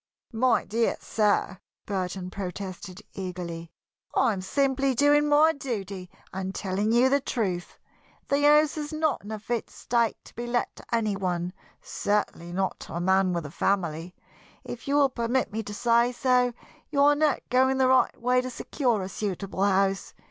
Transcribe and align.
"My 0.33 0.65
dear 0.65 0.97
sir!" 0.99 1.59
Burton 1.85 2.31
protested, 2.31 3.03
eagerly. 3.13 3.71
"I 4.15 4.33
am 4.33 4.41
simply 4.41 4.95
doing 4.95 5.29
my 5.29 5.53
duty 5.53 6.09
and 6.33 6.55
telling 6.55 6.91
you 6.91 7.07
the 7.07 7.19
truth. 7.21 7.77
The 8.27 8.41
house 8.41 8.77
is 8.79 8.91
not 8.91 9.23
in 9.23 9.29
a 9.29 9.37
fit 9.37 9.69
state 9.69 10.17
to 10.25 10.33
be 10.33 10.47
let 10.47 10.75
to 10.77 10.83
any 10.91 11.15
one 11.15 11.53
certainly 11.83 12.51
not 12.51 12.79
to 12.79 12.95
a 12.95 12.99
man 12.99 13.31
with 13.31 13.45
a 13.45 13.51
family. 13.51 14.15
If 14.63 14.87
you 14.87 14.95
will 14.95 15.09
permit 15.09 15.51
me 15.53 15.61
to 15.61 15.71
say 15.75 16.11
so, 16.13 16.51
you 16.89 17.03
are 17.03 17.13
not 17.13 17.41
going 17.51 17.77
the 17.77 17.87
right 17.87 18.19
way 18.19 18.41
to 18.41 18.49
secure 18.49 19.03
a 19.03 19.07
suitable 19.07 19.63
house. 19.63 20.15